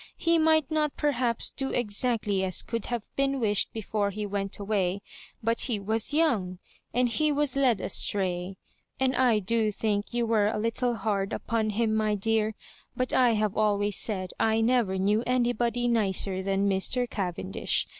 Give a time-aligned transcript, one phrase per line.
[0.17, 4.25] He might not per haps do exactly as could have been wished be fore he
[4.25, 5.03] went away;
[5.43, 6.57] but he was young,
[6.91, 8.55] and he was led astray;
[8.99, 12.55] and I do think you were a little hard upon him, my dear;
[12.97, 17.07] but I have always said I never knew anybody nicer than Mr.
[17.07, 17.85] Cavendish.